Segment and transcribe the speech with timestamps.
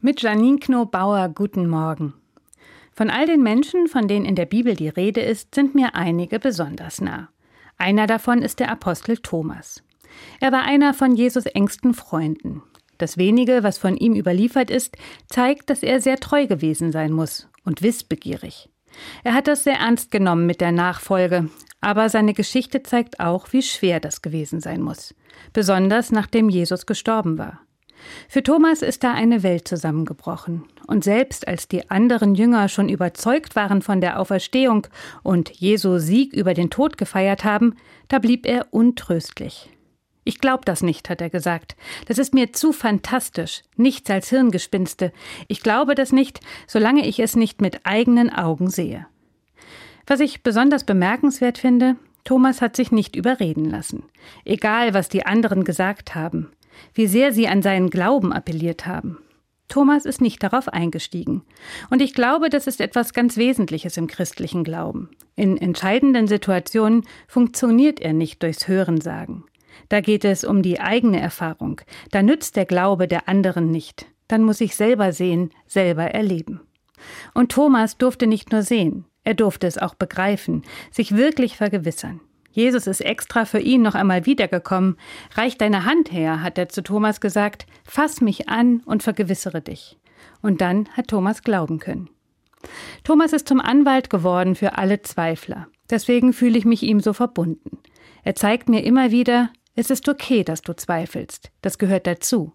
[0.00, 2.14] Mit Janine Knobauer guten Morgen.
[2.92, 6.38] Von all den Menschen, von denen in der Bibel die Rede ist, sind mir einige
[6.38, 7.30] besonders nah.
[7.78, 9.82] Einer davon ist der Apostel Thomas.
[10.38, 12.62] Er war einer von Jesus engsten Freunden.
[12.98, 17.48] Das wenige, was von ihm überliefert ist, zeigt, dass er sehr treu gewesen sein muss
[17.64, 18.70] und wissbegierig.
[19.24, 23.62] Er hat das sehr ernst genommen mit der Nachfolge, aber seine Geschichte zeigt auch, wie
[23.62, 25.12] schwer das gewesen sein muss,
[25.52, 27.62] besonders nachdem Jesus gestorben war.
[28.28, 30.64] Für Thomas ist da eine Welt zusammengebrochen.
[30.86, 34.86] Und selbst als die anderen Jünger schon überzeugt waren von der Auferstehung
[35.22, 37.74] und Jesu Sieg über den Tod gefeiert haben,
[38.08, 39.70] da blieb er untröstlich.
[40.24, 41.74] Ich glaub das nicht, hat er gesagt.
[42.06, 45.12] Das ist mir zu fantastisch, nichts als Hirngespinste.
[45.46, 49.06] Ich glaube das nicht, solange ich es nicht mit eigenen Augen sehe.
[50.06, 54.02] Was ich besonders bemerkenswert finde, Thomas hat sich nicht überreden lassen.
[54.44, 56.50] Egal, was die anderen gesagt haben
[56.94, 59.18] wie sehr sie an seinen Glauben appelliert haben.
[59.68, 61.42] Thomas ist nicht darauf eingestiegen.
[61.90, 65.10] Und ich glaube, das ist etwas ganz Wesentliches im christlichen Glauben.
[65.36, 69.44] In entscheidenden Situationen funktioniert er nicht durchs Hörensagen.
[69.88, 71.80] Da geht es um die eigene Erfahrung.
[72.10, 74.06] Da nützt der Glaube der anderen nicht.
[74.26, 76.60] Dann muss ich selber sehen, selber erleben.
[77.34, 82.20] Und Thomas durfte nicht nur sehen, er durfte es auch begreifen, sich wirklich vergewissern.
[82.58, 84.96] Jesus ist extra für ihn noch einmal wiedergekommen.
[85.36, 89.96] Reich deine Hand her, hat er zu Thomas gesagt, fass mich an und vergewissere dich.
[90.42, 92.10] Und dann hat Thomas glauben können.
[93.04, 95.68] Thomas ist zum Anwalt geworden für alle Zweifler.
[95.88, 97.78] Deswegen fühle ich mich ihm so verbunden.
[98.24, 101.52] Er zeigt mir immer wieder, es ist okay, dass du zweifelst.
[101.62, 102.54] Das gehört dazu.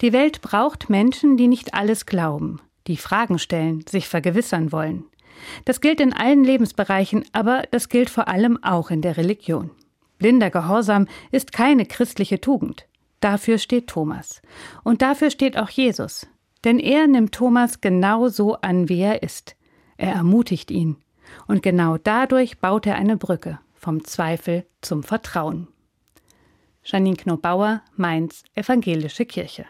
[0.00, 5.06] Die Welt braucht Menschen, die nicht alles glauben, die Fragen stellen, sich vergewissern wollen.
[5.64, 9.70] Das gilt in allen Lebensbereichen, aber das gilt vor allem auch in der Religion.
[10.18, 12.86] Blinder Gehorsam ist keine christliche Tugend.
[13.20, 14.42] Dafür steht Thomas.
[14.84, 16.26] Und dafür steht auch Jesus.
[16.64, 19.56] Denn er nimmt Thomas genau so an, wie er ist.
[19.96, 20.96] Er ermutigt ihn.
[21.46, 25.68] Und genau dadurch baut er eine Brücke vom Zweifel zum Vertrauen.
[26.84, 29.66] Janine Knobauer, Mainz, Evangelische Kirche.